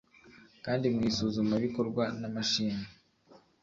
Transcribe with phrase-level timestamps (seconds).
[0.65, 2.85] kandi mu isuzumabikorwa n amashimwe